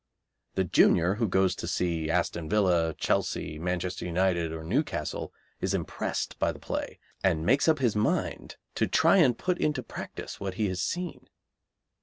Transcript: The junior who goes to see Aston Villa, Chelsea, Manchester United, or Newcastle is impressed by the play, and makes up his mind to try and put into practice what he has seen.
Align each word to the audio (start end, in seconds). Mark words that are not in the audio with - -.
The 0.55 0.63
junior 0.63 1.13
who 1.21 1.27
goes 1.27 1.53
to 1.53 1.67
see 1.67 2.09
Aston 2.09 2.49
Villa, 2.49 2.95
Chelsea, 2.97 3.59
Manchester 3.59 4.03
United, 4.05 4.51
or 4.51 4.63
Newcastle 4.63 5.31
is 5.59 5.75
impressed 5.75 6.39
by 6.39 6.51
the 6.51 6.57
play, 6.57 6.97
and 7.23 7.45
makes 7.45 7.67
up 7.67 7.77
his 7.77 7.95
mind 7.95 8.55
to 8.73 8.87
try 8.87 9.17
and 9.17 9.37
put 9.37 9.59
into 9.59 9.83
practice 9.83 10.39
what 10.39 10.55
he 10.55 10.67
has 10.69 10.81
seen. 10.81 11.29